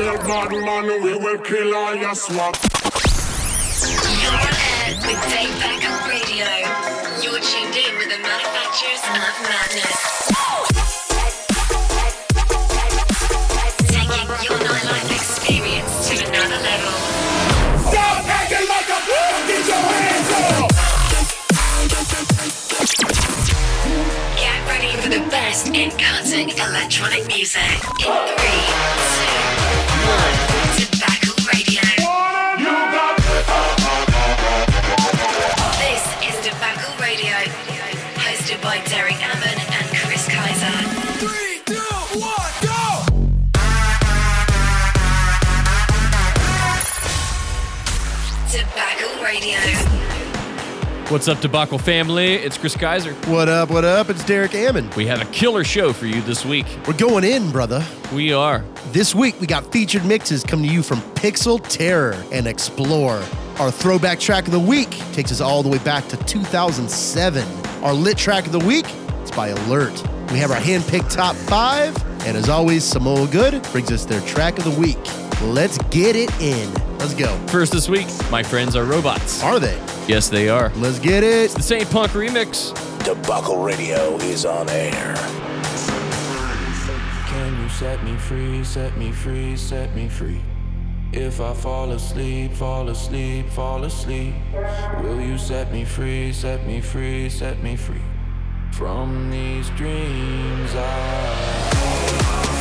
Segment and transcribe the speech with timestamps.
[0.00, 2.56] real bad man, we will kill all your swap.
[4.22, 6.48] You're on air with Debacle Radio.
[7.20, 9.98] You're tuned in with the manufacturers of madness.
[13.92, 16.96] Taking your nightlife experience to another level.
[17.90, 19.36] Stop acting like a fool!
[19.48, 20.70] Get your hands up!
[24.40, 27.60] Get ready for the best in cutting electronic music.
[28.00, 28.60] In three,
[29.12, 29.59] two,
[30.10, 30.49] one.
[51.10, 52.34] What's up, Debacle family?
[52.34, 53.14] It's Chris Kaiser.
[53.28, 54.10] What up, what up?
[54.10, 54.88] It's Derek Ammon.
[54.90, 56.64] We have a killer show for you this week.
[56.86, 57.84] We're going in, brother.
[58.14, 58.64] We are.
[58.92, 63.20] This week we got featured mixes coming to you from Pixel Terror and Explore.
[63.58, 67.44] Our throwback track of the week takes us all the way back to 2007.
[67.82, 68.86] Our lit track of the week
[69.24, 70.04] is by Alert.
[70.30, 71.92] We have our hand-picked top five,
[72.24, 74.98] and as always, Samoa Good brings us their track of the week.
[75.42, 76.89] Let's get it in.
[77.00, 77.34] Let's go.
[77.46, 79.42] First this week, my friends are robots.
[79.42, 79.80] Are they?
[80.06, 80.70] Yes, they are.
[80.76, 81.50] Let's get it.
[81.52, 82.74] The Saint Punk remix.
[83.02, 85.14] Debacle Radio is on air.
[87.26, 90.42] Can you set me free, set me free, set me free?
[91.14, 94.34] If I fall asleep, fall asleep, fall asleep,
[95.00, 98.02] will you set me free, set me free, set me free?
[98.72, 102.59] From these dreams I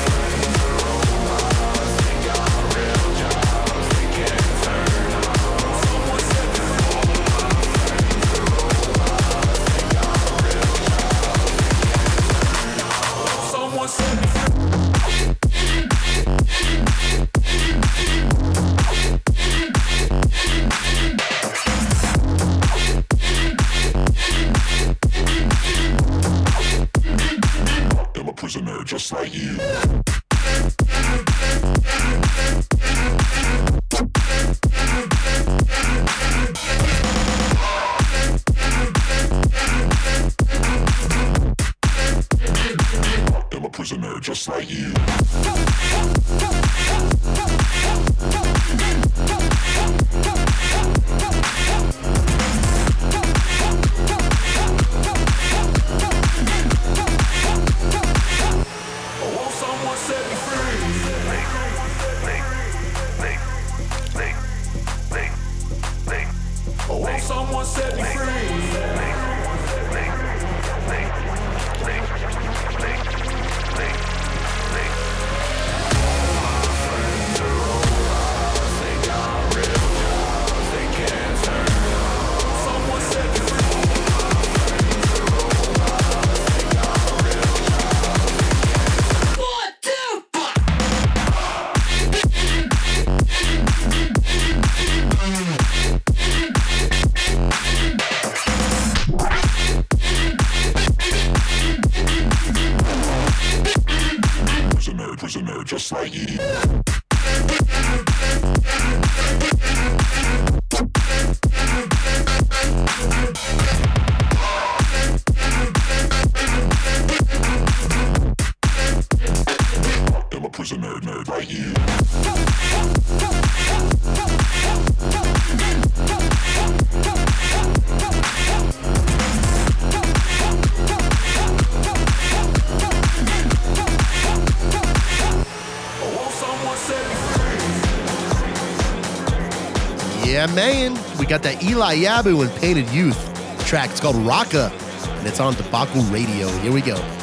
[140.40, 140.98] Yeah, man.
[141.18, 143.20] We got that Eli Yabu and Painted Youth
[143.68, 143.90] track.
[143.90, 144.72] It's called Rocka,
[145.18, 146.48] and it's on Debacle Radio.
[146.60, 147.19] Here we go.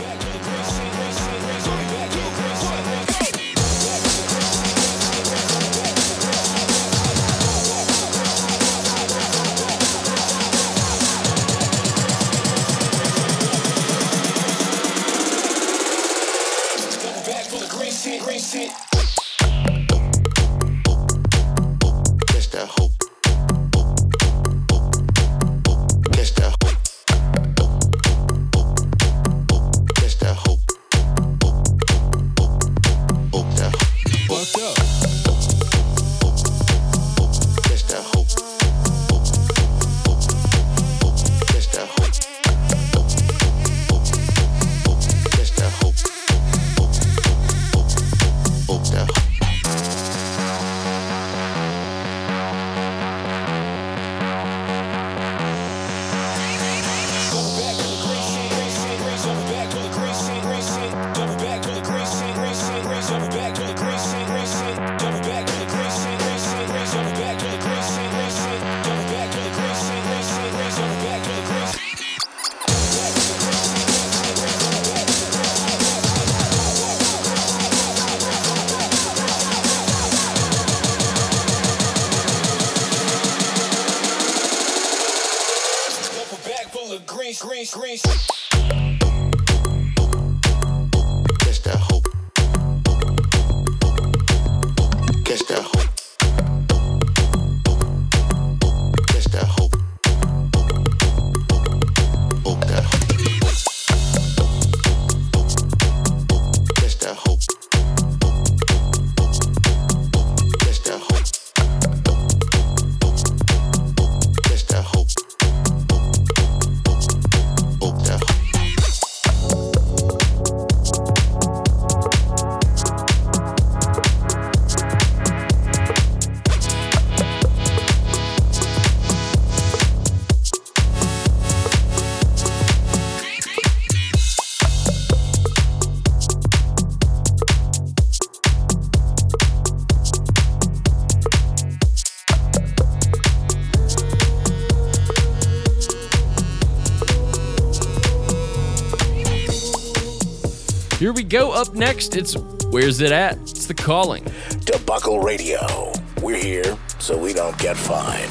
[151.57, 152.37] Up next, it's
[152.67, 153.39] Where's It At?
[153.39, 154.23] It's The Calling.
[154.67, 155.91] Debacle Radio.
[156.21, 158.31] We're here so we don't get fined.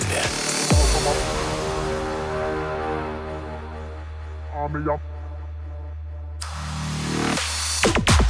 [4.53, 5.01] Army up.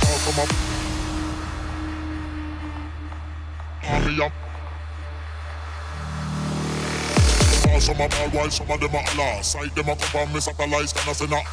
[0.01, 0.49] Welcome up.
[3.89, 4.31] Army up.
[7.67, 9.51] Oh, some of all while some of them are lost.
[9.51, 11.43] Side them a come and me satellites can I say not.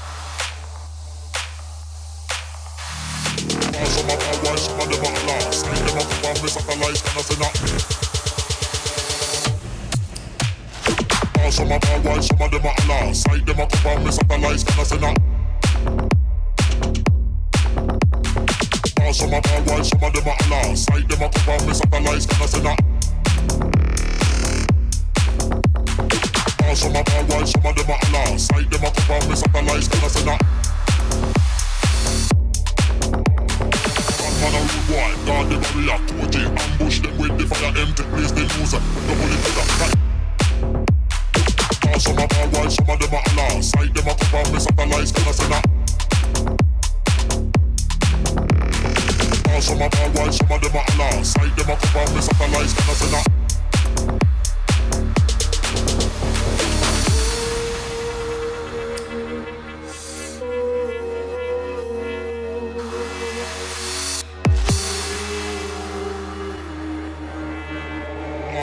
[26.72, 28.48] Oh, some of all while some of them are lost.
[28.48, 30.40] Side them a and me satellites can I say not.
[34.40, 38.32] Man a rude boy, guard the barrier, 2G, ambush them with the fire, empty place
[38.32, 40.00] they lose it, the bullet to the right.
[42.00, 45.12] Some of all while some of them are lost, side them a and me satellites
[45.12, 45.44] can I say.
[49.44, 52.20] Oh, some of all while some of them are lost, side them a and me
[52.22, 53.42] satellites can I say not.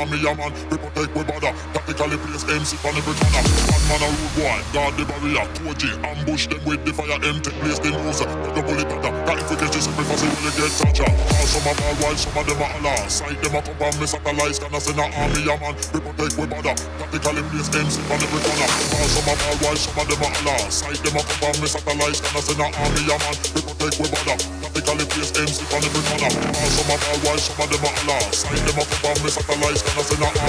[0.10, 3.46] Army a man, we protect we border Tactically place MC on every corner.
[3.70, 5.46] One man a rude boy, guard the barrier.
[5.54, 9.38] 2G, ambush them with the fire Empty place they lose Put the bullet at Got
[9.38, 12.38] if we catch you slip fast, will get touch All some of all while some
[12.42, 15.06] of them are lost Side them a come and me satellites Can I send a
[15.14, 18.70] army a man, we protect we border Tactically place MC on every corner.
[18.98, 21.58] All some of all while some of them are lost Side them a come and
[21.62, 25.32] me satellites Can I send a army a man, we protect we border Tactically place
[25.38, 26.32] MC on every corner.
[26.34, 29.20] All some of all while some of them are lost Side them a come and
[29.22, 30.40] me satellites Can can I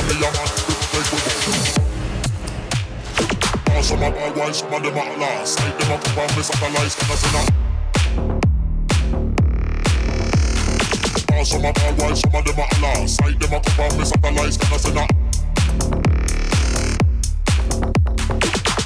[13.86, 15.10] and me satellites can I say that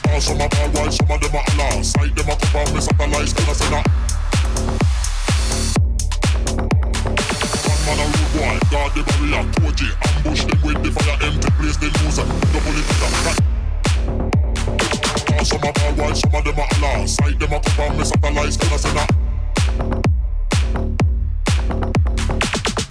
[0.09, 2.81] All some of all while some of them are lost Side them up and me
[2.81, 3.87] satellites can I say that
[7.67, 9.81] One man a rude boy, guard the barrier 2G,
[10.17, 13.55] ambush them with the fire Empty place they lose it, double it
[15.35, 18.05] all some of all while some of them are lost Side them a and me
[18.05, 19.11] satellites say that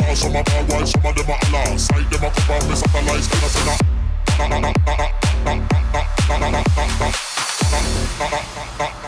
[0.07, 2.75] All some of all while some of them are lost Side them a and me
[2.75, 3.81] satellites can I say that
[8.79, 9.02] Yeah,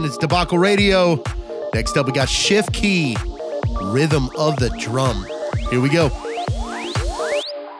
[0.00, 1.22] man, it's Debacle Radio.
[1.72, 3.16] Next up, we got Shift Key,
[3.82, 5.26] Rhythm of the Drum.
[5.70, 6.08] Here we go.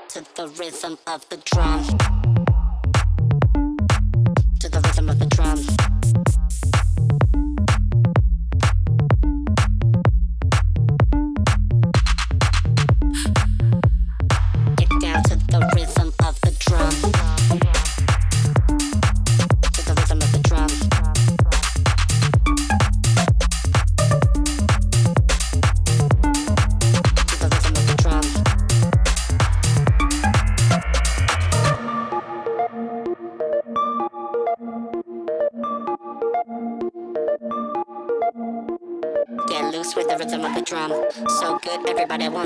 [0.08, 2.15] to the rhythm of the drum.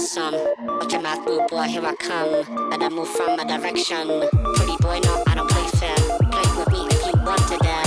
[0.01, 0.35] Some.
[0.59, 2.73] Watch your mouth boy, here I come.
[2.73, 4.09] And I move from my direction.
[4.55, 5.95] Pretty boy, no, I don't play fair.
[6.31, 7.85] Play with me if you want to dare.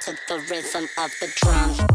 [0.00, 1.89] To the rhythm of the drum.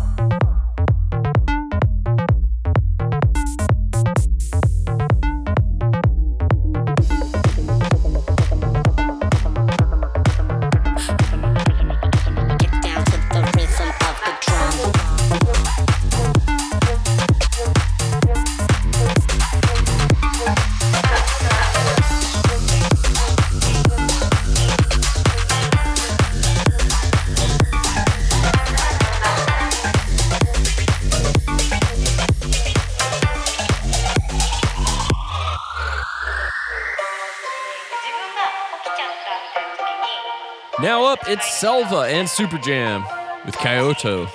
[41.15, 43.05] Up, it's Selva and Super Jam
[43.45, 44.27] with Kyoto.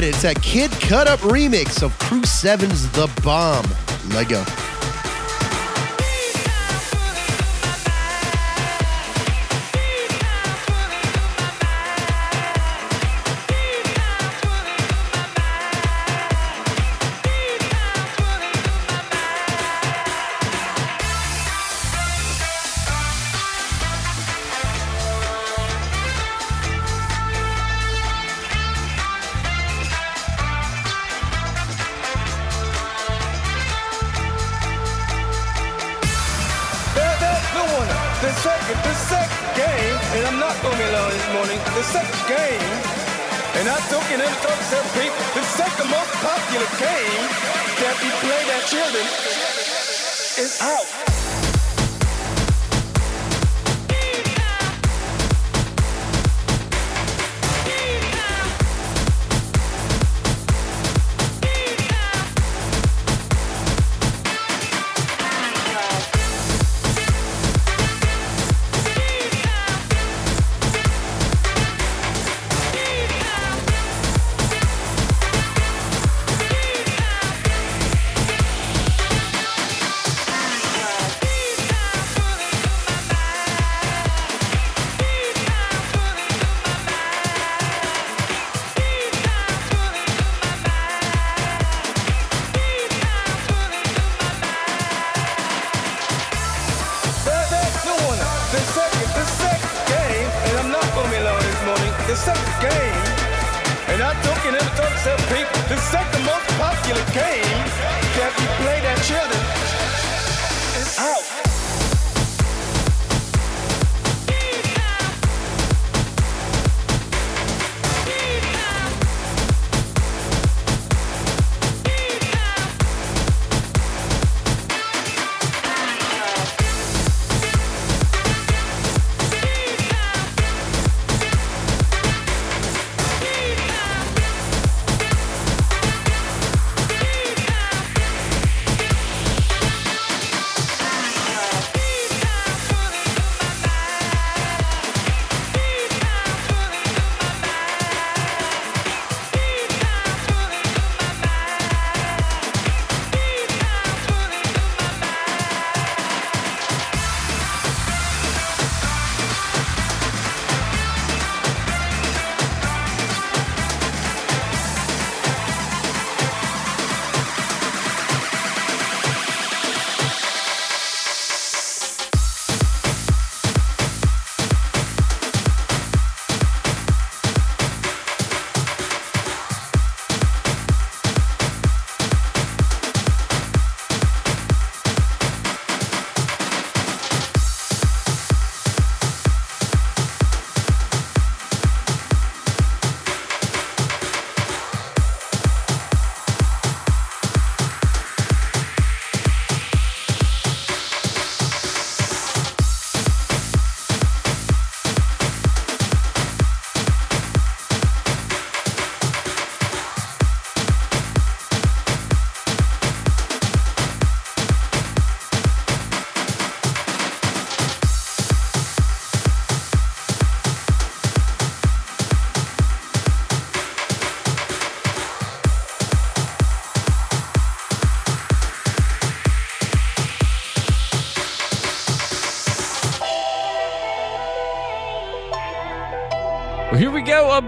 [0.00, 0.08] Get it.
[0.08, 3.64] It's that Kid Cut Up remix of Crew 7's The Bomb.
[4.14, 4.65] Lego.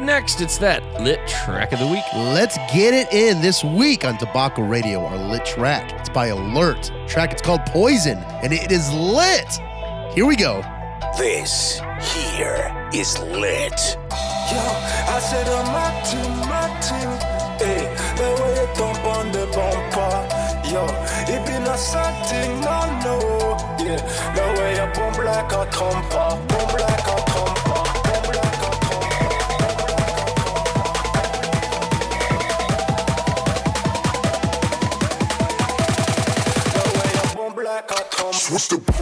[0.09, 2.03] Next, it's that lit track of the week.
[2.14, 5.92] Let's get it in this week on Debacle Radio, our lit track.
[6.01, 6.90] It's by Alert.
[7.07, 9.53] Track it's called Poison, and it is lit.
[10.14, 10.64] Here we go.
[11.18, 13.99] This here is lit.
[14.49, 14.64] Yo,
[15.12, 17.11] I said I'm Martin, Martin.
[17.61, 17.85] Hey,
[18.16, 20.25] the way you thump on the bumper.
[20.73, 20.88] Yo,
[21.29, 23.18] it been a something, no, no.
[23.85, 24.01] Yeah,
[24.35, 26.49] the way you bump like a thumper,
[38.50, 38.97] What's the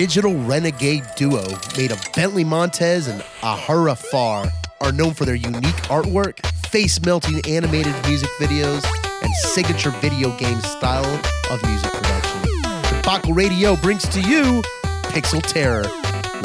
[0.00, 1.44] digital renegade duo
[1.76, 4.46] made of Bentley Montez and Ahura Far
[4.80, 8.82] are known for their unique artwork, face melting animated music videos,
[9.22, 11.04] and signature video game style
[11.50, 12.40] of music production.
[13.02, 14.62] Debacle Radio brings to you
[15.12, 15.84] Pixel Terror.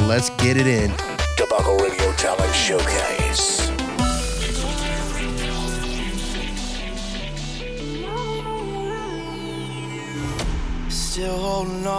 [0.05, 0.91] Let's get it in.
[1.37, 3.71] Debacle Radio Talent Showcase.
[10.89, 11.94] Still holding on,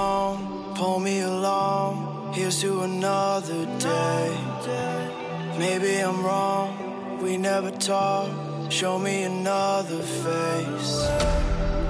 [3.86, 5.58] day.
[5.58, 8.28] Maybe I'm wrong, we never talk.
[8.70, 10.92] Show me another face.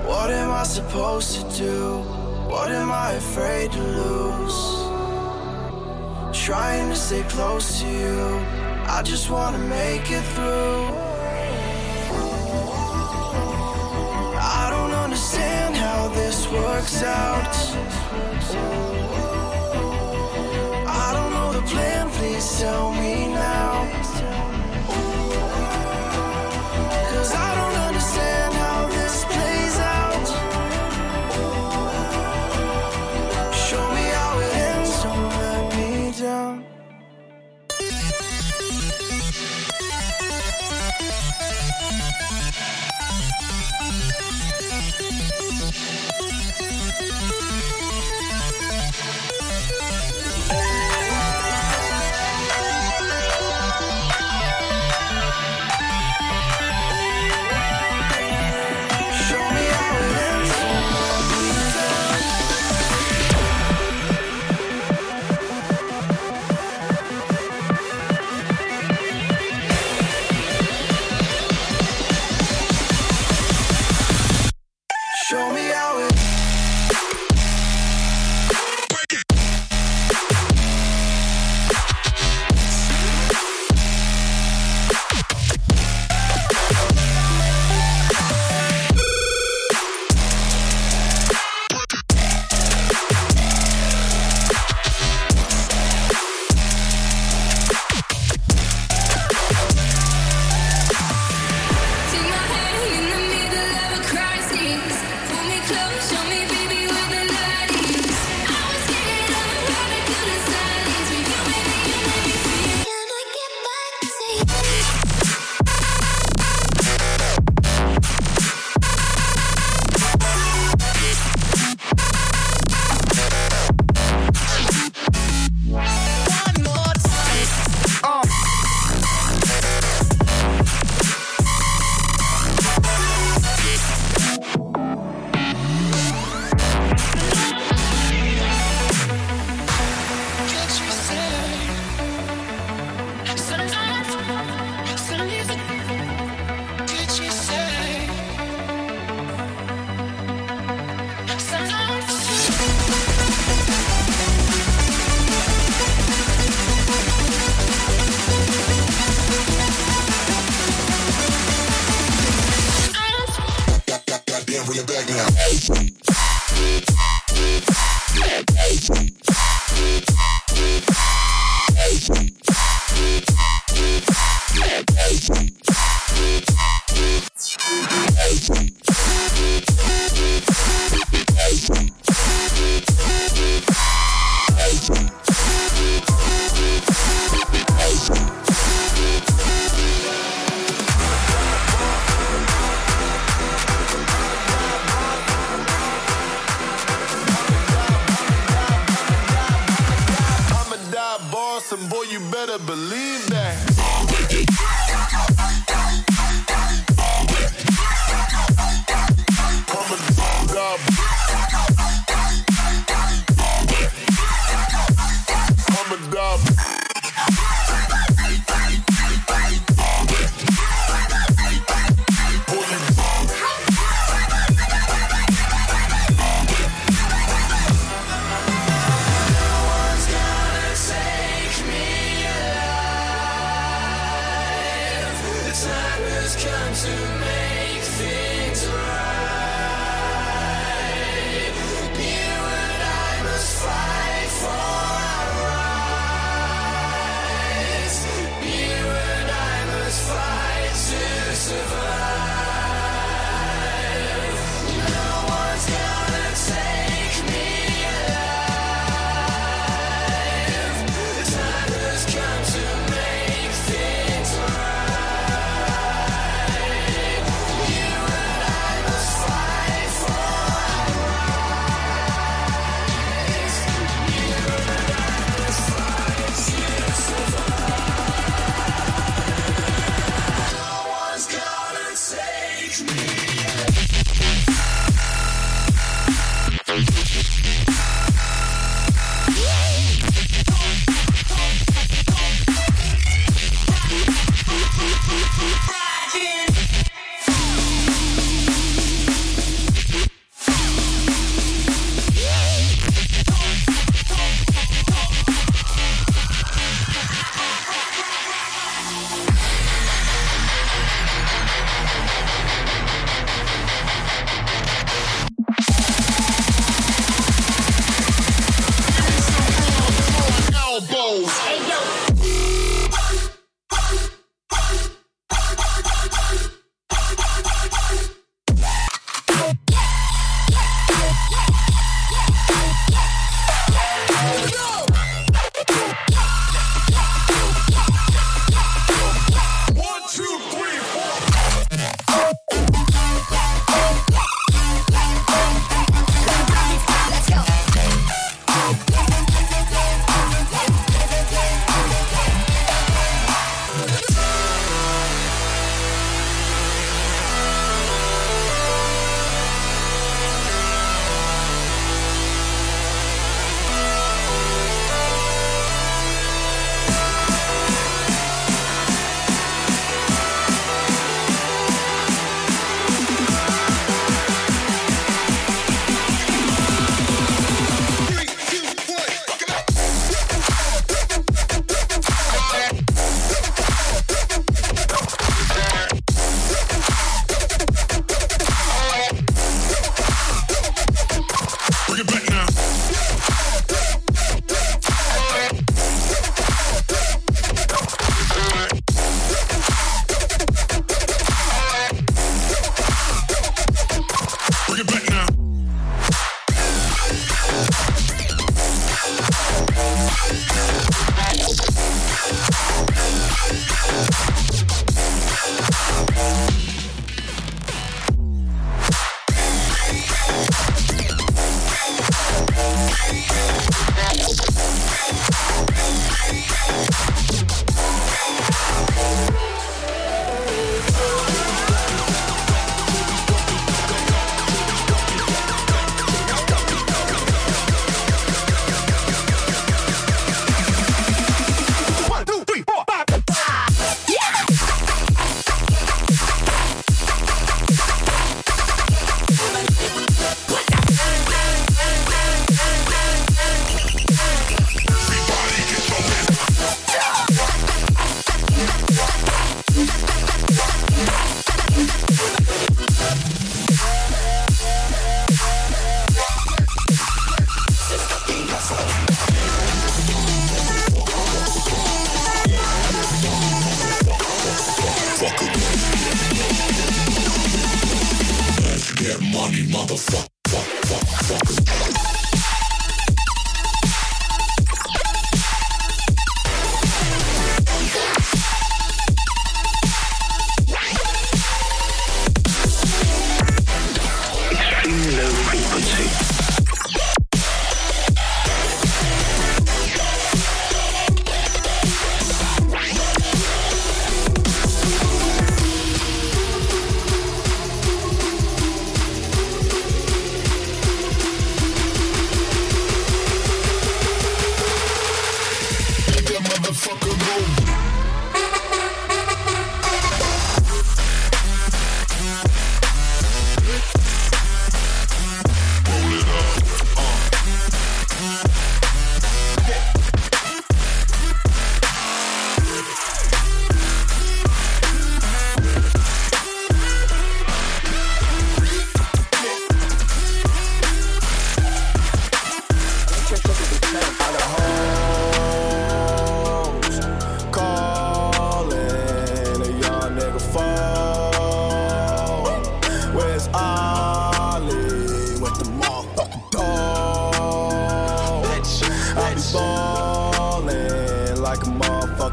[0.06, 1.98] What am I supposed to do?
[2.52, 4.59] What am I afraid to lose?
[6.46, 8.20] Trying to stay close to you.
[8.96, 10.82] I just wanna make it through.
[14.38, 17.54] I don't understand how this works out.
[22.46, 23.65] Tell me now.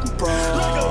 [0.03, 0.82] Motherfucking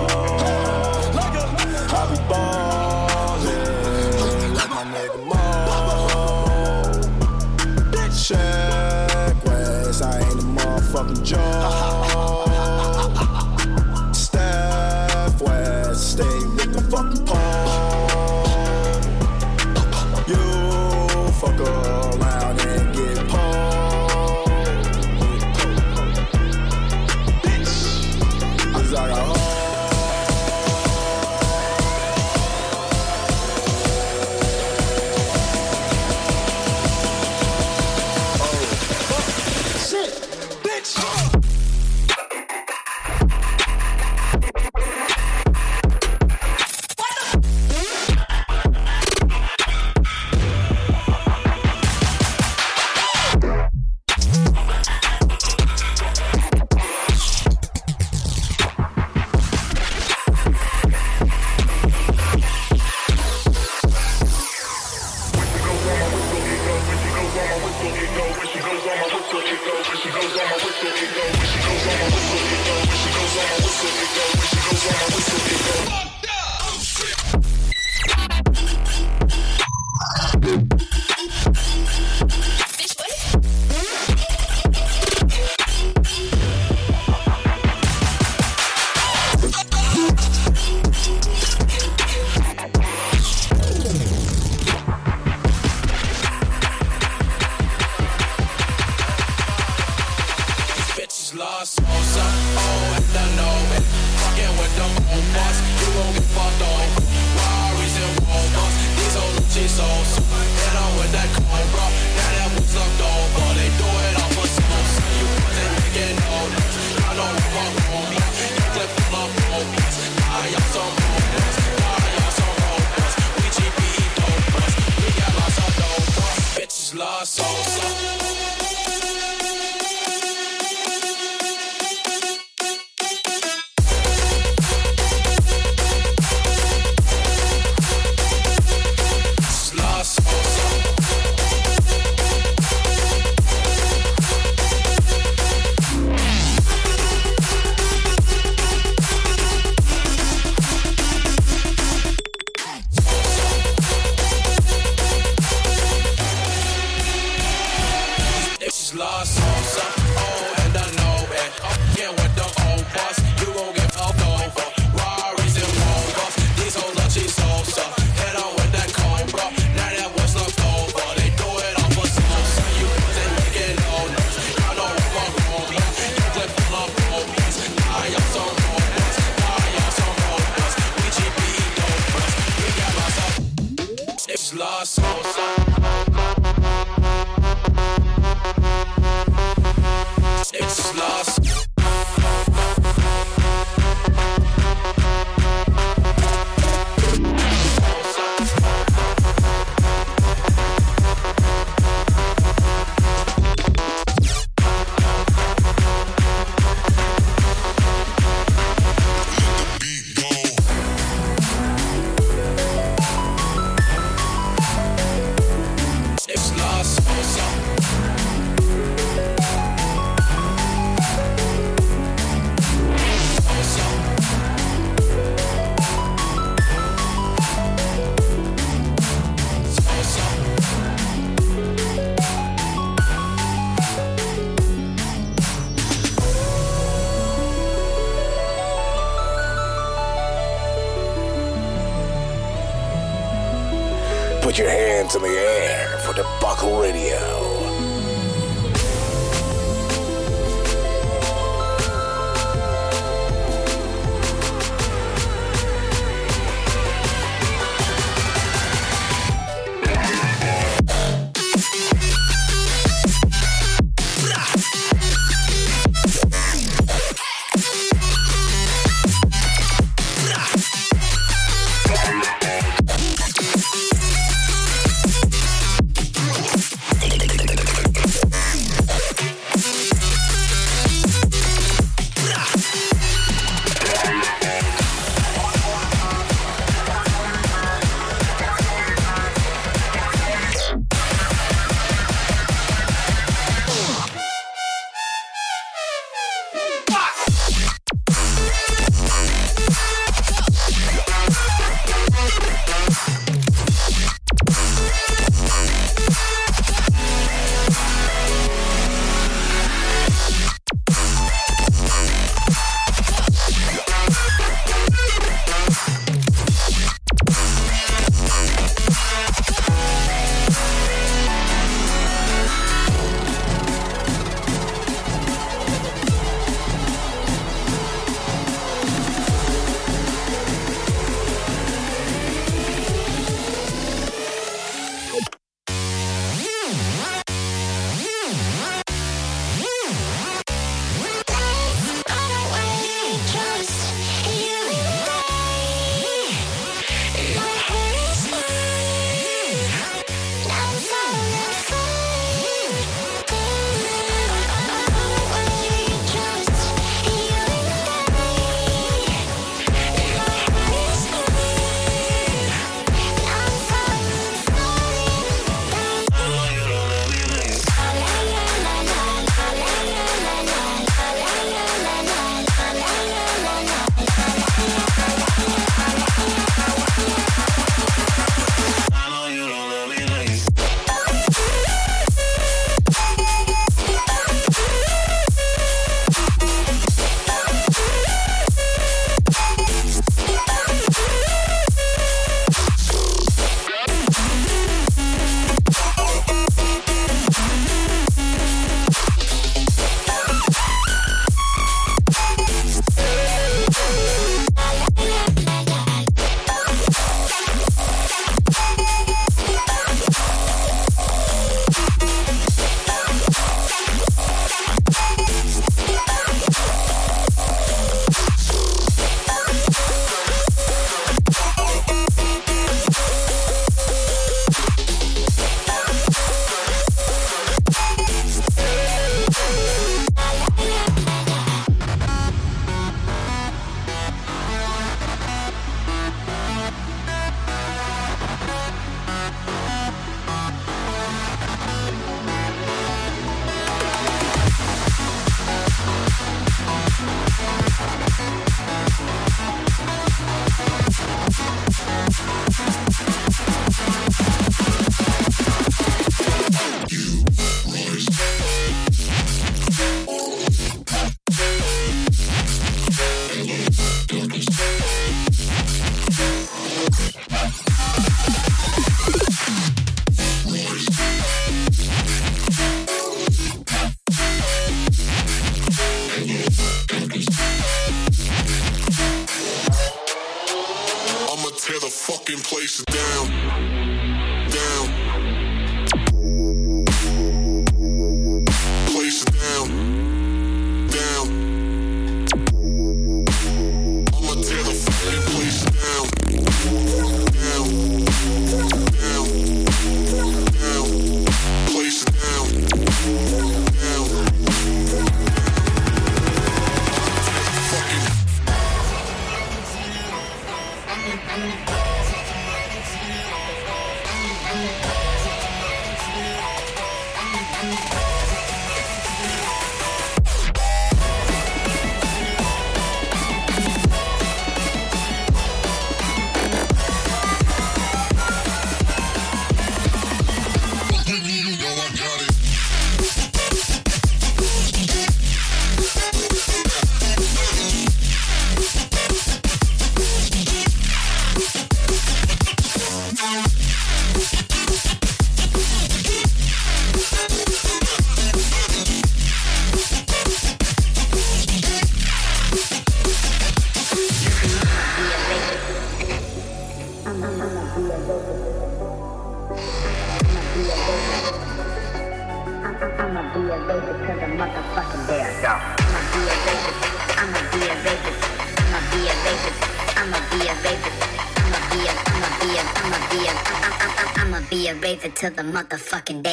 [575.72, 576.31] the fucking day.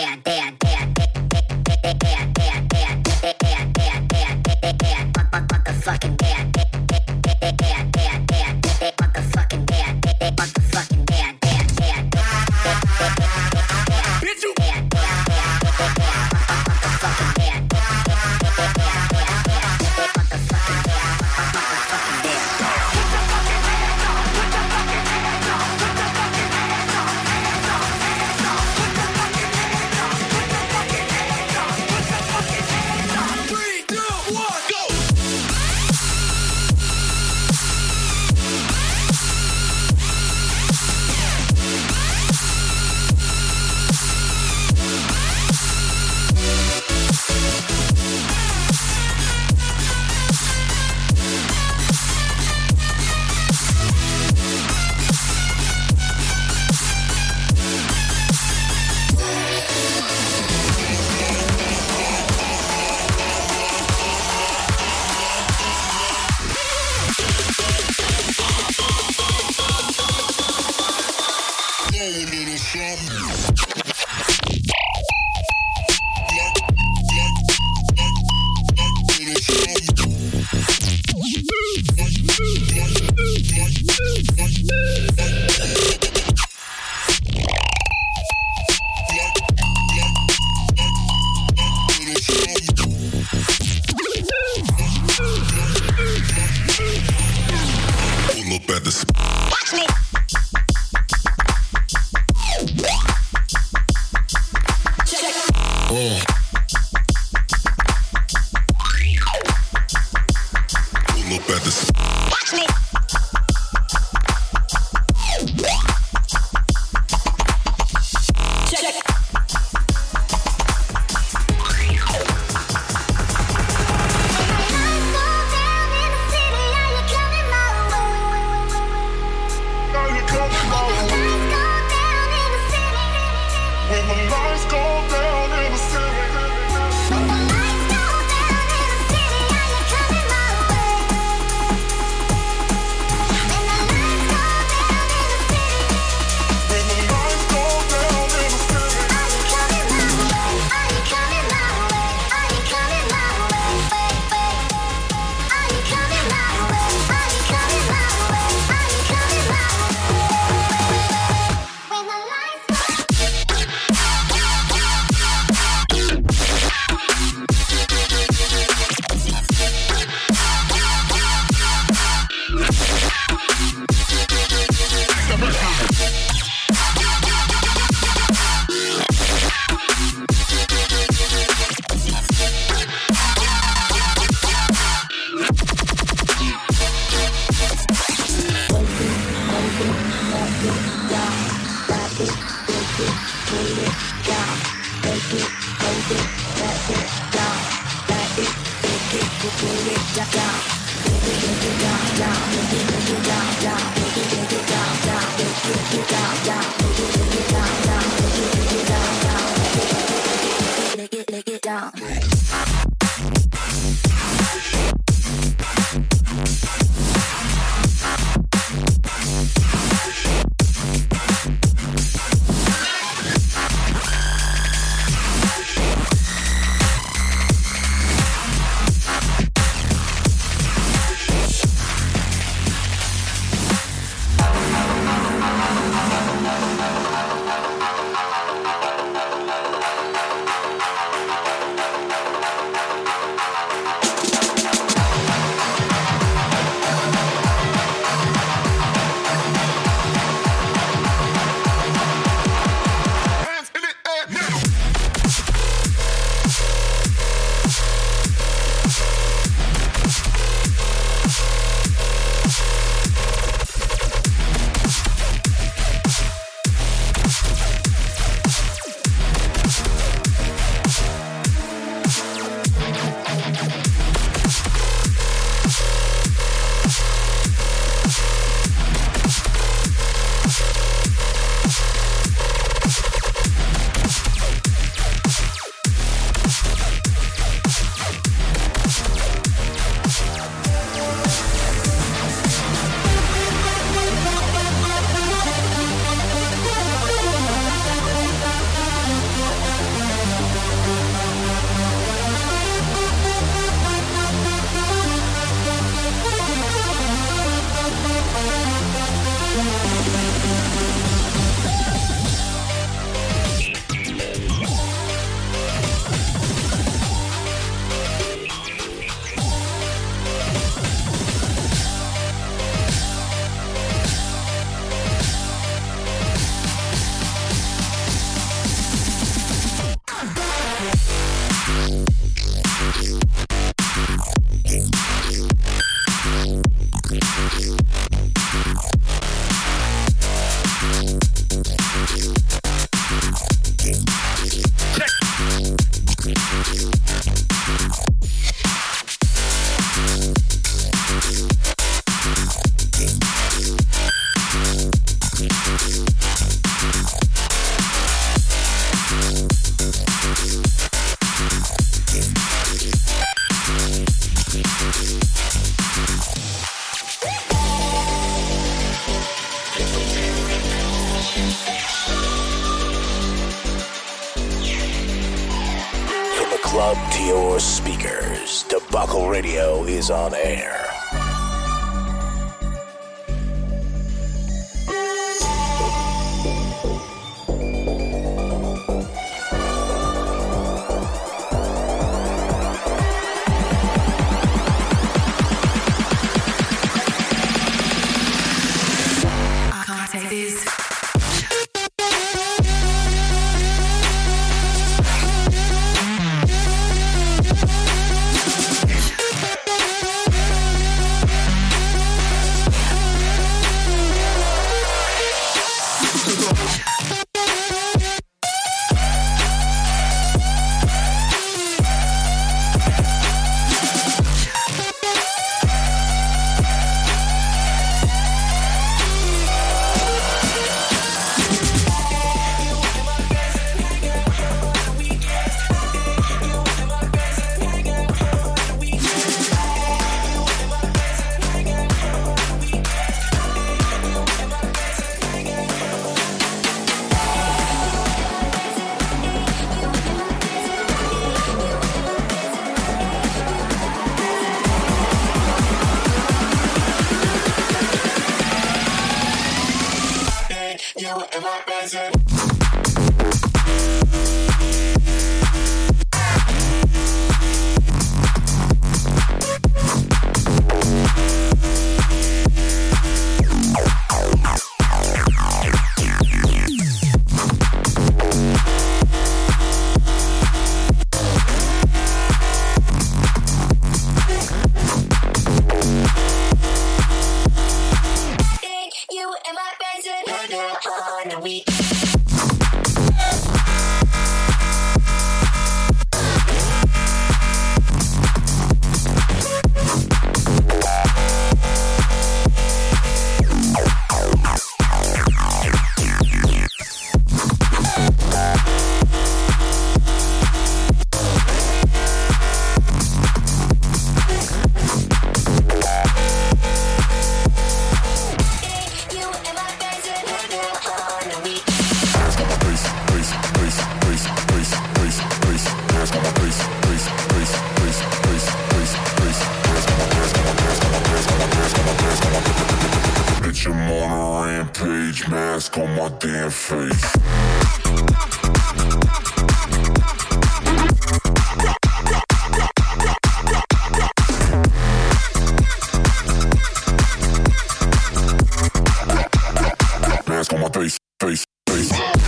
[550.74, 552.19] Face, face, face.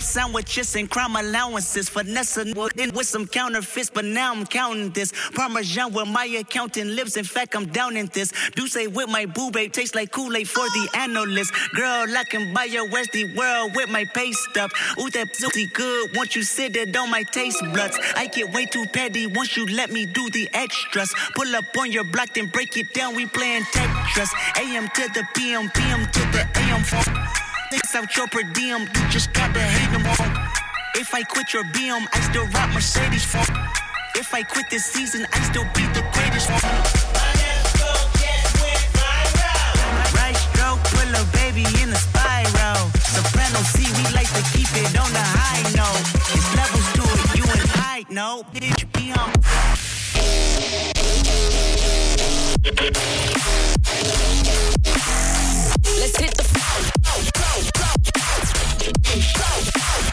[0.00, 1.88] Syrup sandwiches and crime allowances.
[1.88, 5.12] Finessing with with some counterfeits, but now I'm counting this.
[5.34, 7.16] Parmesan where my accountant lives.
[7.16, 8.32] In fact, I'm down in this.
[8.54, 11.52] Do say with my boo babe tastes like Kool-Aid for the analyst.
[11.74, 14.70] Girl, I can buy your Westy world with my pay stub.
[15.00, 16.16] Ooh, that pussy good.
[16.16, 17.98] Once you sit it on my taste buds.
[18.16, 21.12] I get way too petty once you let me do the extras.
[21.34, 23.14] Pull up on your block, then break it down.
[23.14, 24.30] We playing Tetris.
[24.58, 27.40] AM to the PM, PM to the AM.
[27.70, 29.89] Thinks out your per diem, you just gotta hate.
[31.00, 33.24] If I quit your BM, I still rock Mercedes.
[34.14, 36.50] If I quit this season, I still be the greatest.
[40.12, 42.90] Right stroke, pull a baby in a spiral.
[43.00, 46.04] Soprano C, we like to keep it on the high note.
[46.36, 48.44] It's levels to it, you and I know.
[48.52, 49.32] Bitch, be on.
[55.98, 56.44] Let's hit the
[59.02, 60.09] Let's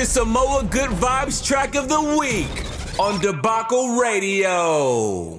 [0.00, 2.64] to Samoa Good Vibes track of the week
[2.98, 5.38] on Debacle Radio.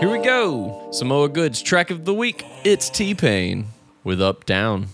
[0.00, 0.88] Here we go.
[0.92, 2.44] Samoa Goods track of the week.
[2.62, 3.68] It's T Pain
[4.04, 4.88] with Up Down.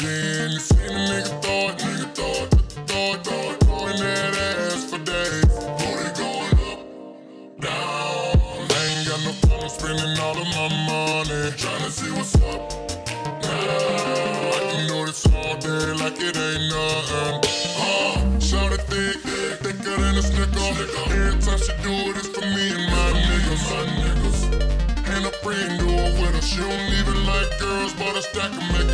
[0.00, 0.52] Stage.
[0.52, 1.78] You see the nigga thought.
[1.78, 2.48] Nigga thought.
[2.88, 3.24] Thought.
[3.24, 3.60] Thought.
[3.64, 5.44] Throwing that ass for days.
[5.78, 6.80] Booty going up
[7.60, 8.66] down.
[8.70, 11.42] I ain't got no problem spending all of my money.
[11.60, 12.60] Tryna see what's up
[13.42, 14.56] now.
[14.56, 17.36] I can do this all day like it ain't nothing.
[17.76, 19.16] Uh, shout it thick,
[19.62, 20.70] thicker than a snicker.
[21.12, 23.62] Every time she do it, it's for me and my niggas.
[23.70, 24.40] My niggas.
[25.12, 26.42] And a friend do it with her.
[26.42, 28.89] She don't even like girls, but a stack can make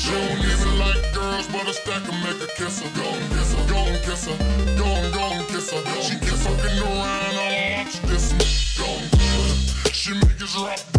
[0.00, 2.88] She don't even like girls, but a stack can make her kiss her.
[2.96, 4.36] Go and kiss her, go and kiss her,
[4.78, 6.00] go and go and kiss her.
[6.00, 8.32] She keep fucking around, I watch this.
[8.78, 9.92] Go and kiss her.
[9.92, 10.89] She make us rock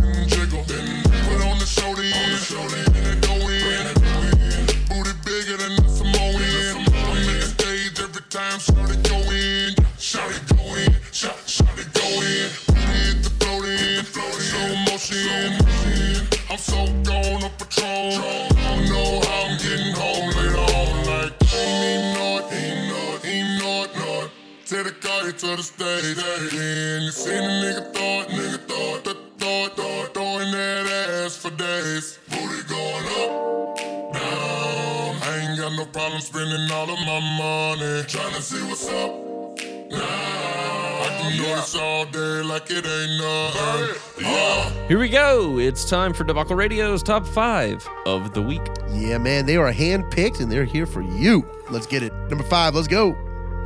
[42.52, 44.26] like it ain't nothing.
[44.26, 45.58] Uh, Here we go.
[45.58, 48.62] It's time for Debacle Radio's top five of the week.
[48.89, 51.47] Yeah, man, they are handpicked and they're here for you.
[51.70, 52.14] Let's get it.
[52.30, 53.16] Number five, let's go.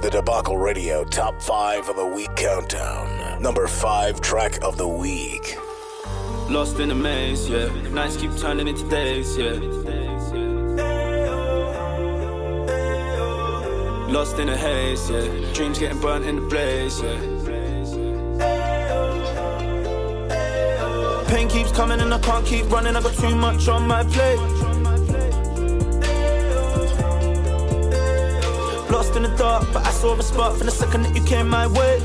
[0.02, 3.42] The Debacle Radio Top 5 of the Week Countdown.
[3.42, 5.58] Number 5 track of the week.
[6.48, 7.72] Lost in a maze, yeah.
[7.90, 9.54] Nights keep turning into days, yeah.
[14.12, 15.54] Lost in a haze, yeah.
[15.54, 17.35] Dreams getting burnt in the blaze, yeah.
[21.28, 22.96] Pain keeps coming and I can't keep running.
[22.96, 24.40] I got too much on my plate.
[28.92, 31.50] Lost in the dark, but I saw a spark from the second that you came
[31.50, 32.00] my way.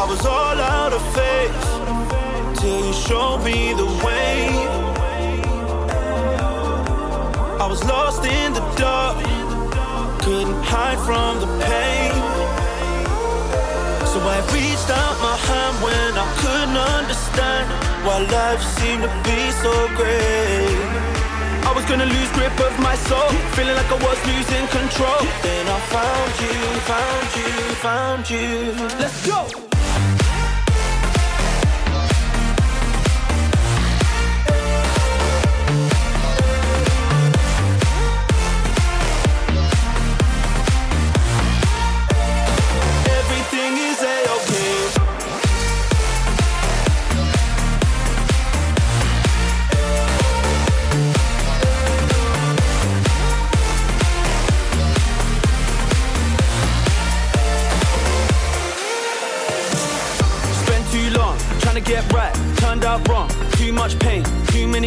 [0.00, 4.48] I was all out of faith till you showed me the way.
[7.60, 9.22] I was lost in the dark,
[10.22, 12.47] couldn't hide from the pain.
[14.18, 17.70] So I reached out my hand when I couldn't understand
[18.04, 20.74] why life seemed to be so great.
[21.62, 25.22] I was gonna lose grip of my soul, feeling like I was losing control.
[25.44, 26.58] Then I found you,
[26.90, 27.52] found you,
[27.86, 28.98] found you.
[28.98, 29.67] Let's go.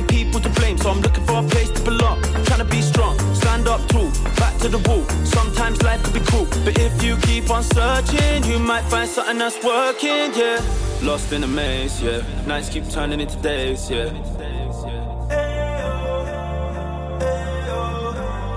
[0.01, 0.77] Many people to blame.
[0.77, 2.21] So I'm looking for a place to belong.
[2.45, 5.03] Trying to be strong, stand up tall, back to the wall.
[5.25, 9.37] Sometimes life could be cruel, but if you keep on searching, you might find something
[9.37, 10.33] that's working.
[10.35, 10.61] Yeah,
[11.03, 12.01] lost in a maze.
[12.01, 13.89] Yeah, nights keep turning into days.
[13.89, 14.11] Yeah.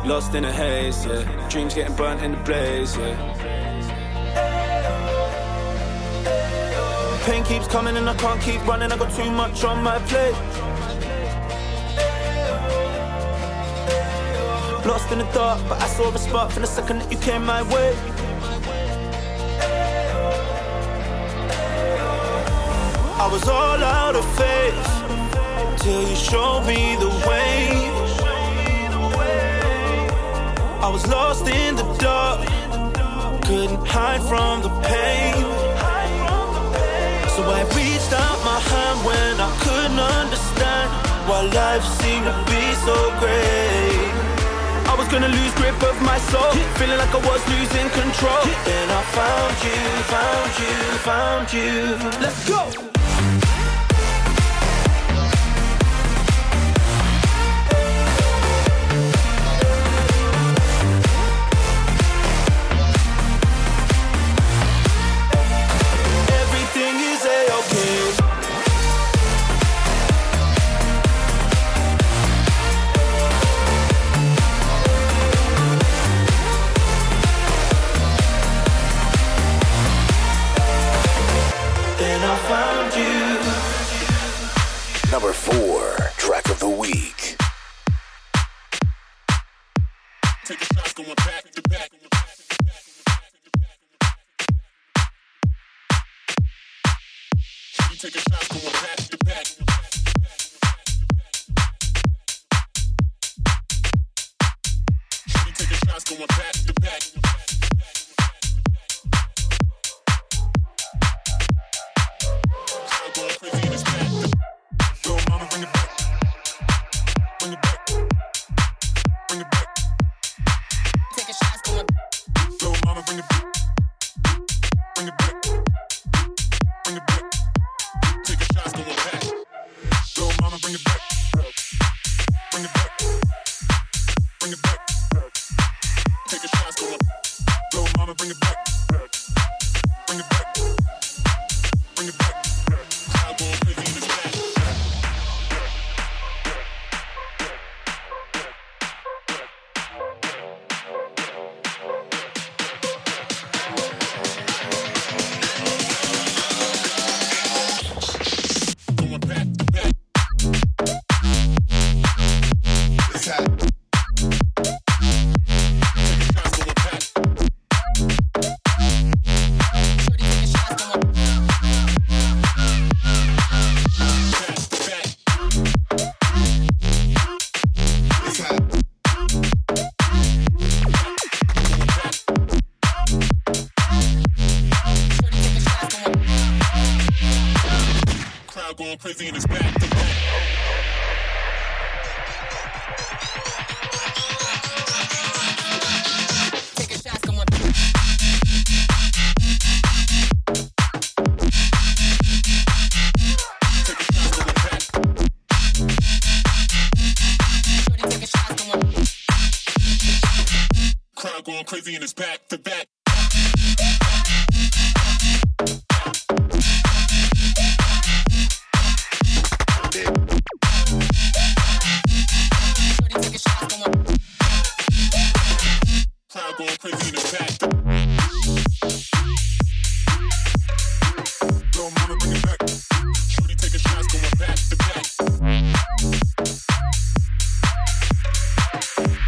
[0.04, 1.48] Lost in a haze, yeah.
[1.48, 3.16] Dreams getting burnt in the blaze, yeah.
[7.24, 8.92] Pain keeps coming and I can't keep running.
[8.92, 10.34] I got too much on my plate.
[14.86, 17.46] Lost in the dark, but I saw a spark from the second that you came
[17.46, 17.96] my way.
[23.18, 27.94] I was all out of faith till you showed me the way.
[30.82, 32.46] I was lost in the dark,
[33.46, 35.34] couldn't hide from the pain.
[37.34, 40.90] So I reached out my hand when I couldn't understand
[41.26, 44.23] why life seemed to be so great.
[44.94, 48.44] I was gonna lose grip of my soul, feeling like I was losing control.
[48.64, 49.80] Then I found you,
[50.14, 52.20] found you, found you.
[52.22, 52.83] Let's go.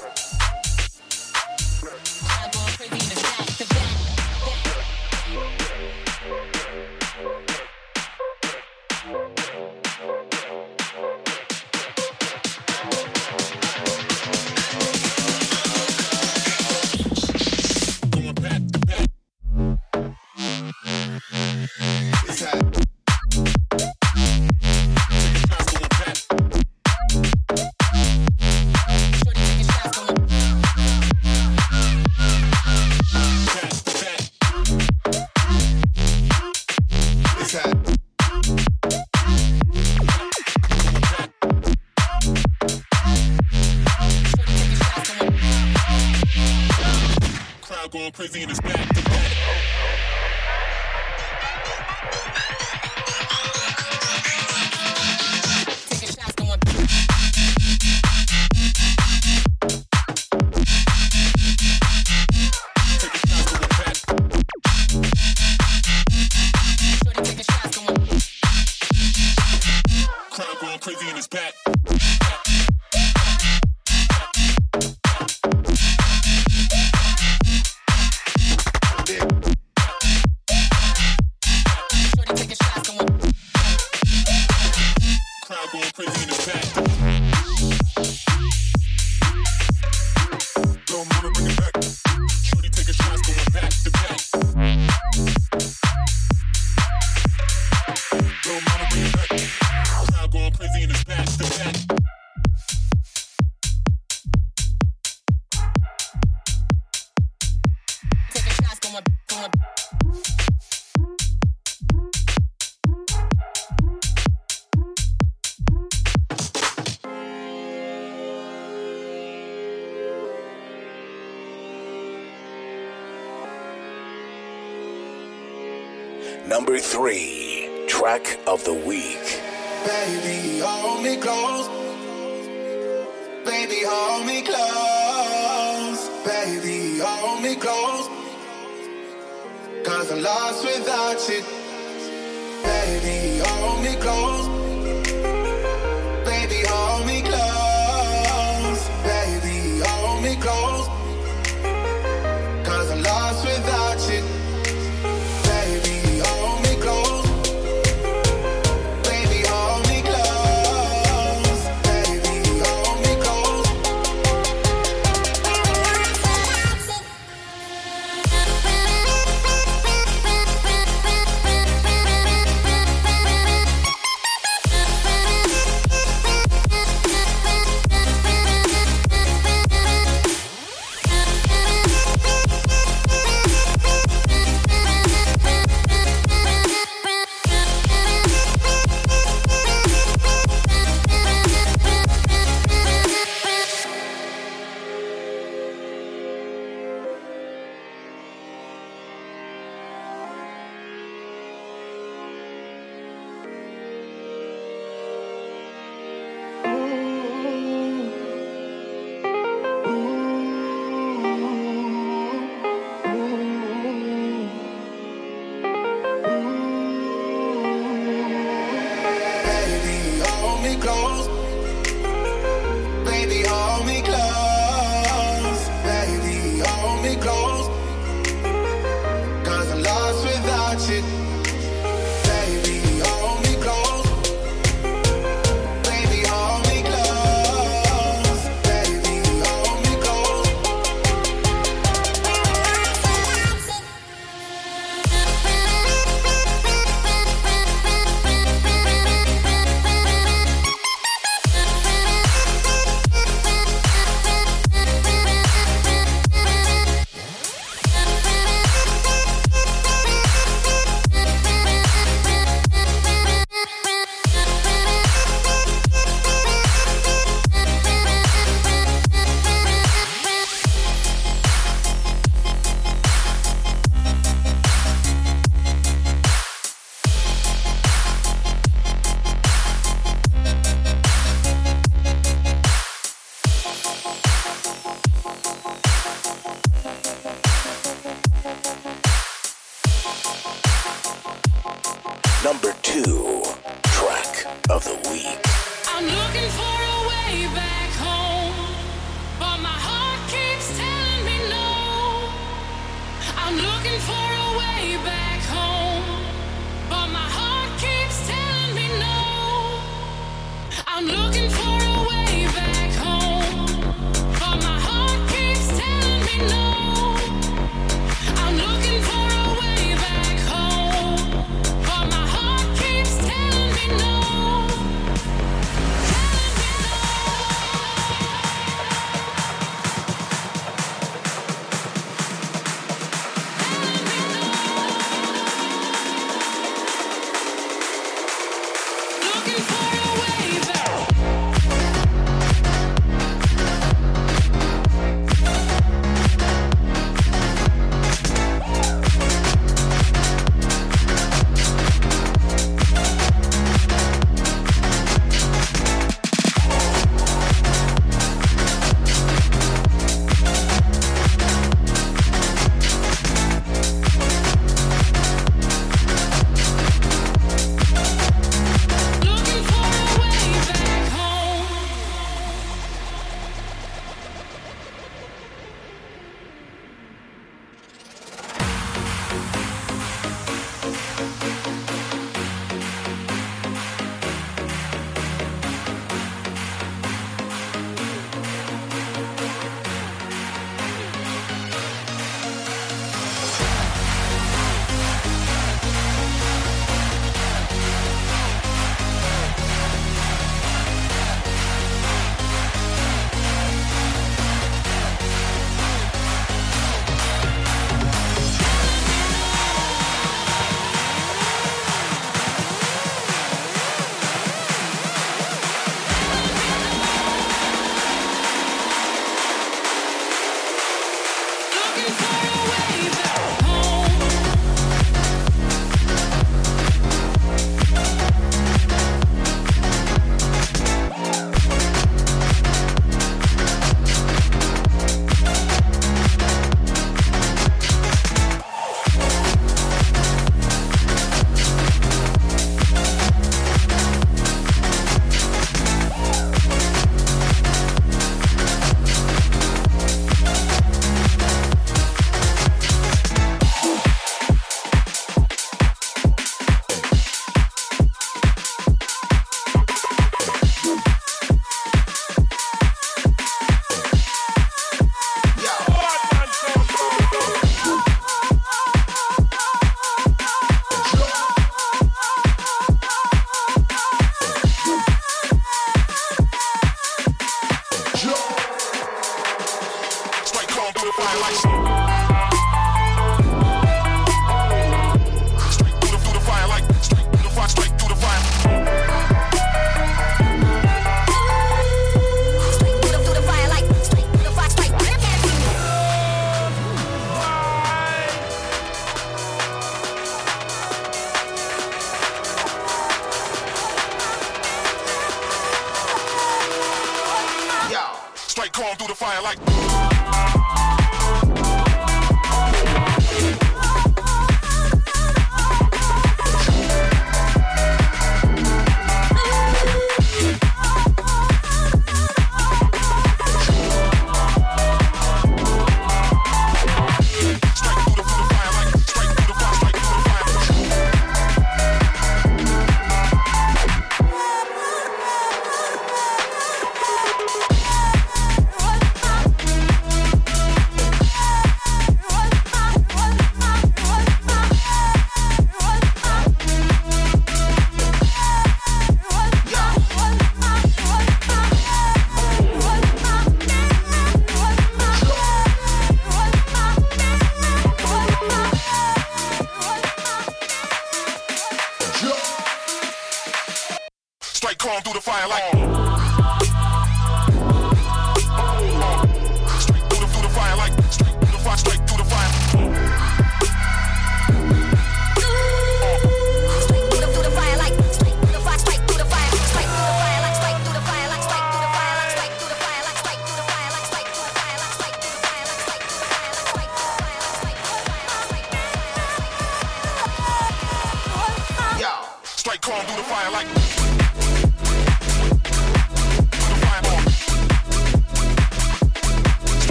[0.00, 0.37] Yes.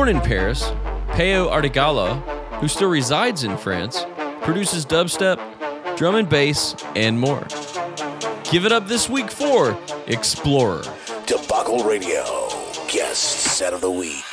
[0.00, 0.72] Born in Paris,
[1.14, 2.22] Peo Artigala,
[2.58, 4.06] who still resides in France,
[4.40, 5.38] produces dubstep,
[5.98, 7.46] drum and bass, and more.
[8.50, 10.84] Give it up this week for Explorer.
[11.26, 12.48] Debacle Radio,
[12.88, 13.22] guest
[13.58, 14.29] set of the week.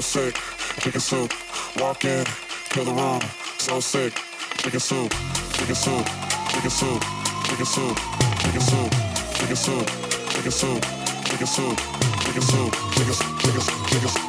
[0.00, 0.34] So sick,
[0.80, 1.32] chicken soup.
[1.80, 2.24] Walk in,
[2.70, 3.20] kill the room,
[3.58, 4.12] so sick,
[4.58, 5.12] chicken soup,
[5.54, 6.06] chicken soup,
[6.48, 7.02] chicken soup,
[7.44, 7.98] chicken soup,
[8.38, 8.92] chicken soup,
[9.34, 9.86] chicken soup,
[10.30, 10.82] chicken soup,
[11.26, 11.86] chicken soup, chicken soup,
[12.22, 13.58] chicken chicken soup, chicken chicken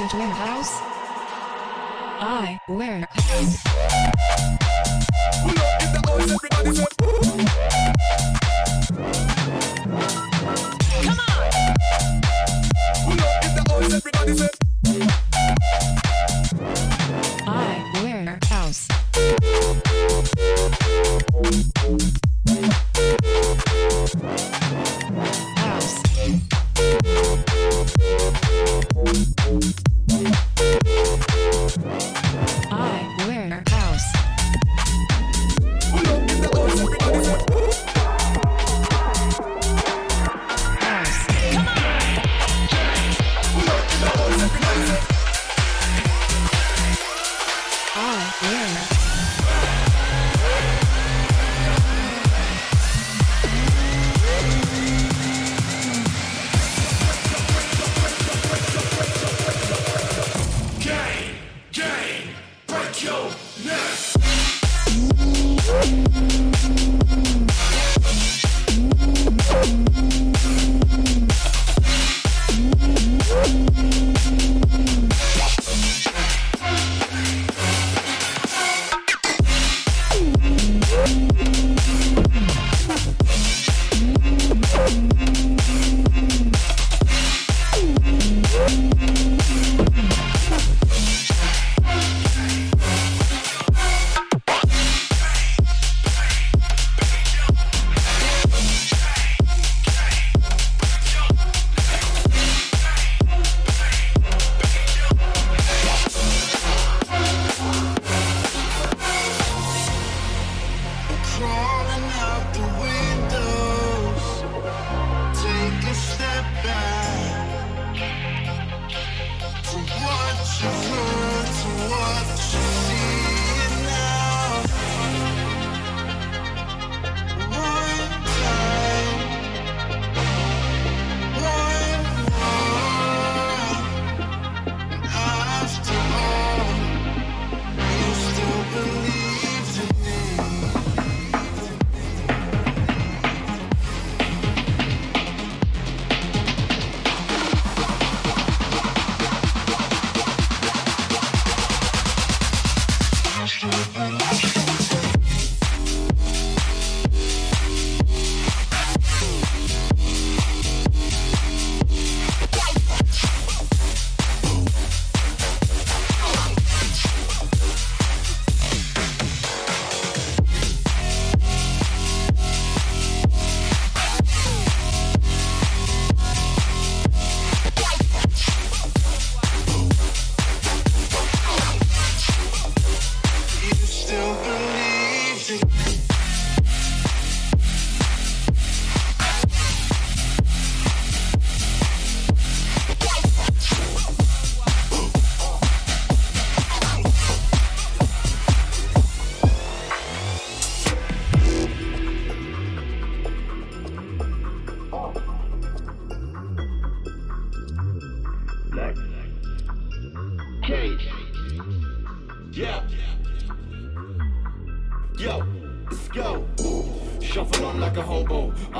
[0.00, 0.70] a warehouse.
[2.20, 3.08] I wear
[5.44, 6.97] We in the everybody's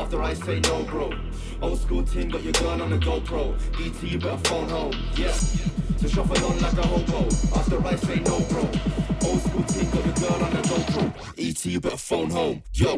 [0.08, 1.12] after I say no, bro.
[1.60, 3.54] Old school team got your gun on the GoPro.
[3.84, 4.92] ET, you better phone home.
[5.14, 5.32] Yeah.
[5.32, 8.62] So shuffle on like a hobo after I say no, bro.
[9.28, 11.12] Old school team got your gun on the GoPro.
[11.36, 12.62] ET, you better phone home.
[12.72, 12.96] Yo.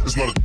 [0.01, 0.40] It's not a.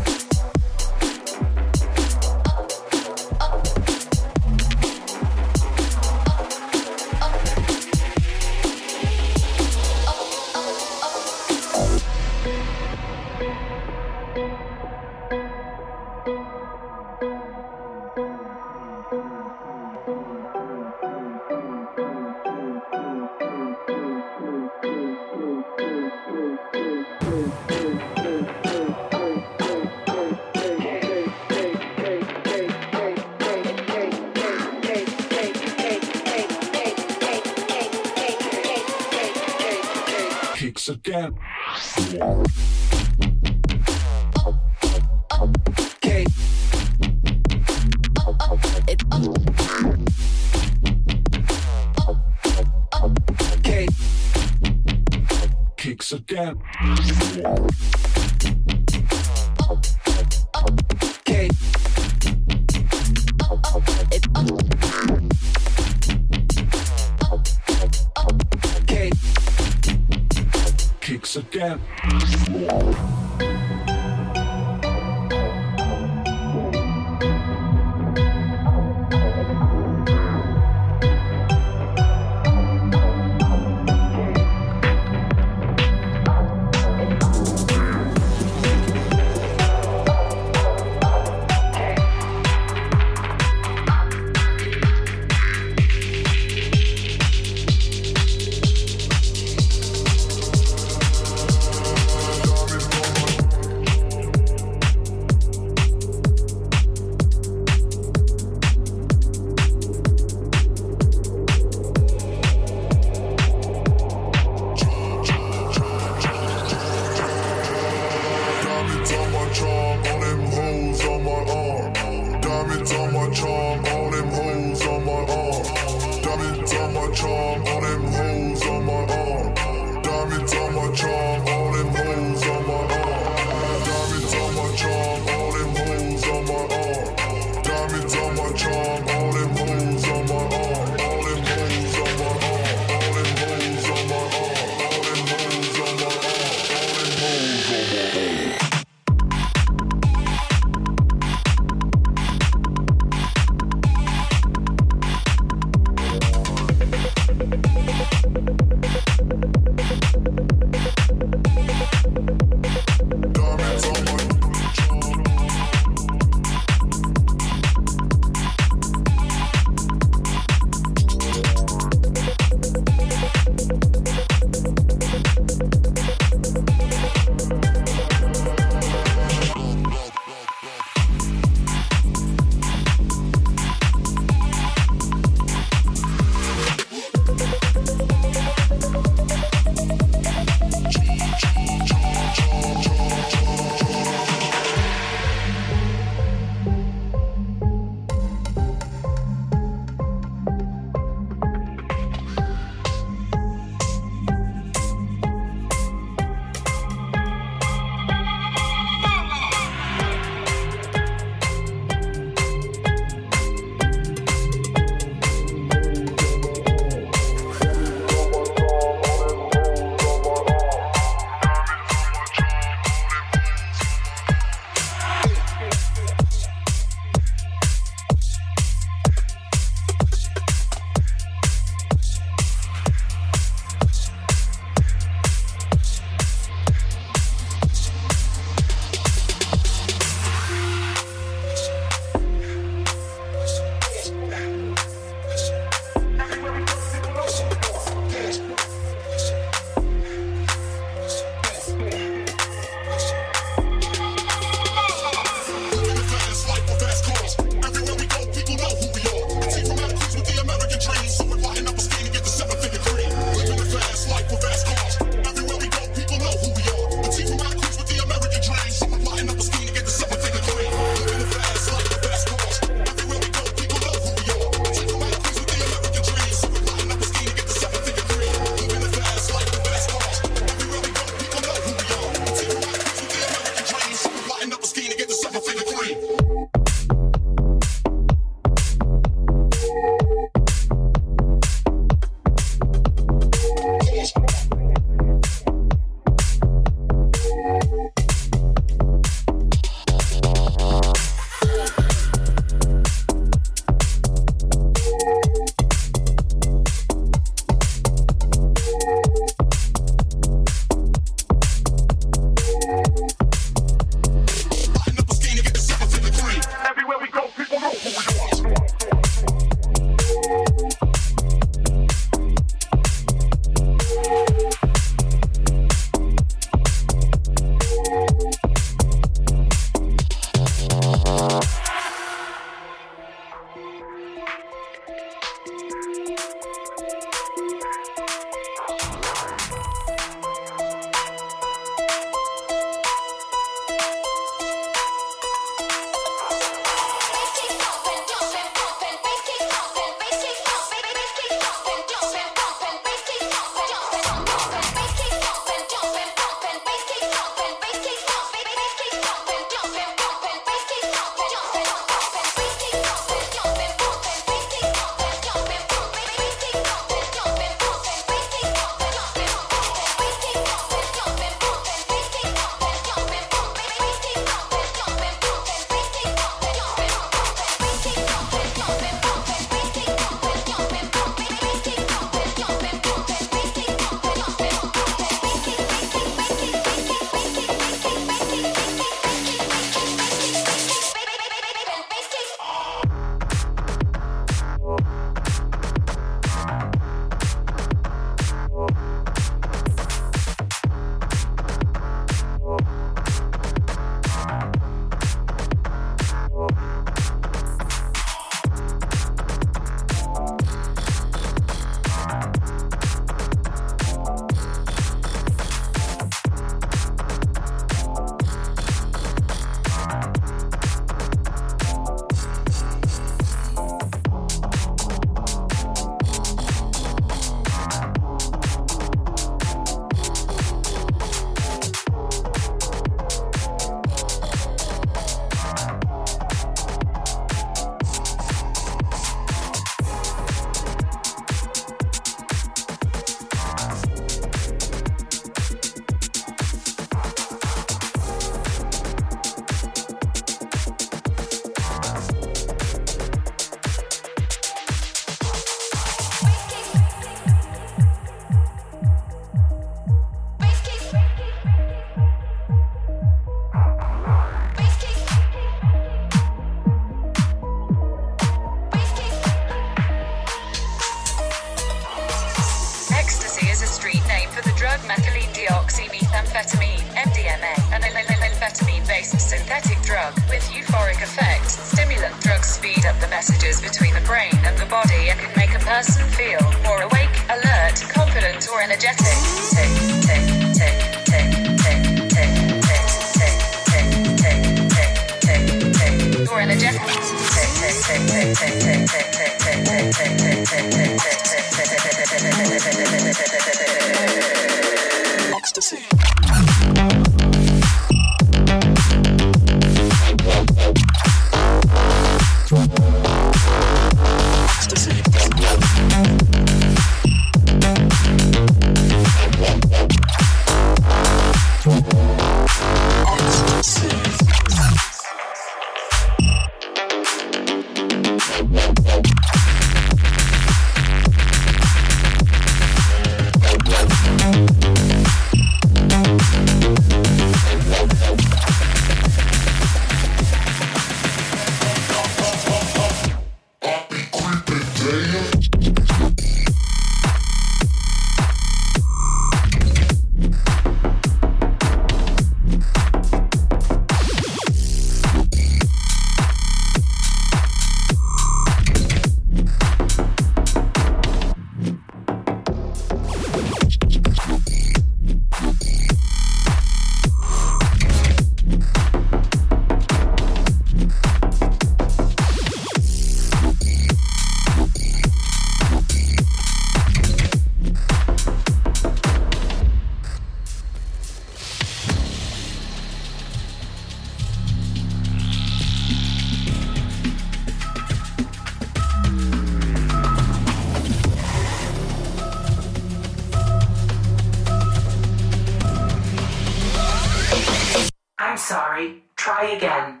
[599.15, 600.00] Try again.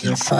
[0.00, 0.34] I'ma take you for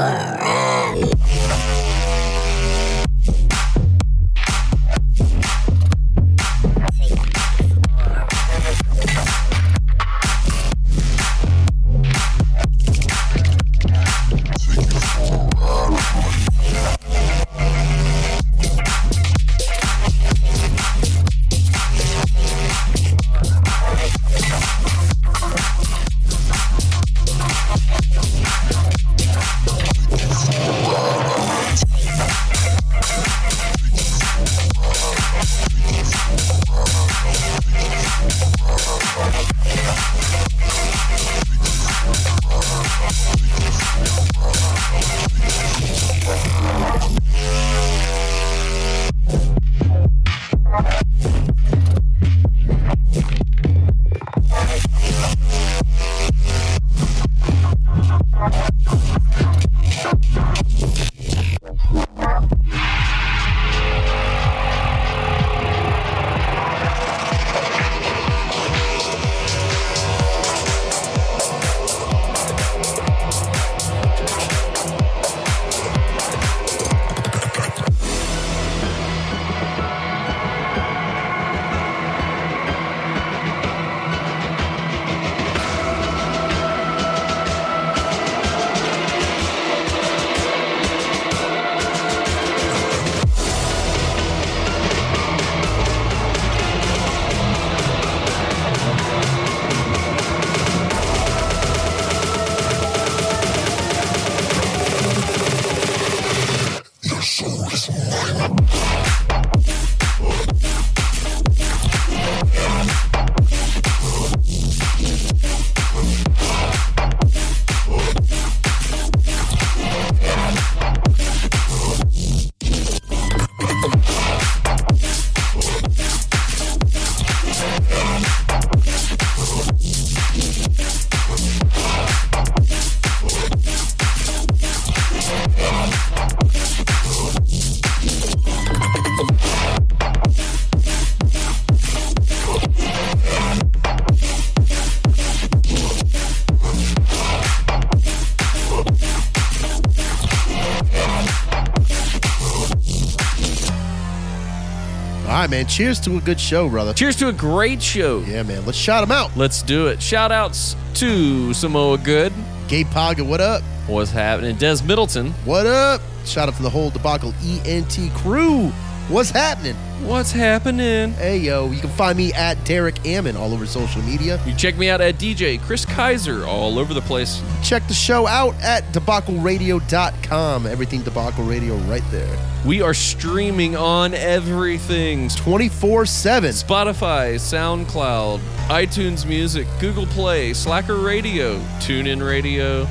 [155.49, 155.67] right, man.
[155.67, 156.93] Cheers to a good show, brother.
[156.93, 158.21] Cheers to a great show.
[158.21, 158.65] Yeah, man.
[158.65, 159.37] Let's shout him out.
[159.37, 160.03] Let's do it.
[160.03, 162.33] Shout outs to Samoa Good.
[162.69, 163.63] Gabe Paga, what up?
[163.87, 164.57] What's happening?
[164.57, 165.31] Des Middleton.
[165.45, 166.03] What up?
[166.27, 168.69] Shout out to the whole debacle ENT crew.
[169.09, 169.75] What's happening?
[170.05, 171.13] What's happening?
[171.13, 171.71] Hey, yo.
[171.71, 174.39] You can find me at Derek Ammon all over social media.
[174.45, 177.43] You check me out at DJ Chris Kaiser all over the place.
[177.63, 180.67] Check the show out at debacleradio.com.
[180.67, 182.48] Everything Debacle Radio right there.
[182.69, 186.51] We are streaming on everything 24 7.
[186.51, 192.87] Spotify, SoundCloud, iTunes Music, Google Play, Slacker Radio, TuneIn Radio.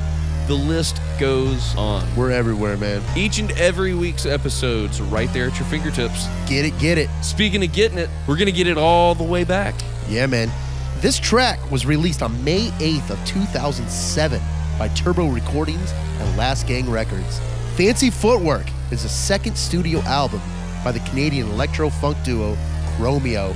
[0.48, 2.04] The list goes on.
[2.16, 3.04] We're everywhere, man.
[3.16, 6.26] Each and every week's episodes are right there at your fingertips.
[6.48, 7.08] Get it, get it.
[7.22, 9.76] Speaking of getting it, we're going to get it all the way back.
[10.08, 10.50] Yeah, man.
[10.96, 14.42] This track was released on May 8th of 2007
[14.76, 17.40] by Turbo Recordings and Last Gang Records.
[17.76, 20.40] Fancy Footwork is the second studio album
[20.84, 22.56] by the Canadian electro funk duo
[22.96, 23.54] Chromeo.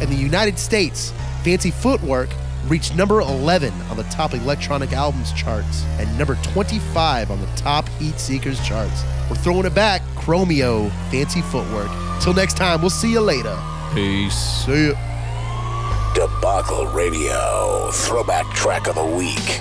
[0.00, 1.12] In the United States,
[1.42, 2.30] Fancy Footwork
[2.66, 7.88] reached number 11 on the top electronic albums charts and number 25 on the top
[8.00, 9.02] heat seekers charts.
[9.28, 11.90] We're throwing it back, Chromeo, Fancy Footwork.
[12.20, 13.58] Till next time, we'll see you later.
[13.94, 14.34] Peace.
[14.64, 14.94] See ya.
[16.14, 19.60] Debacle Radio, throwback track of the week.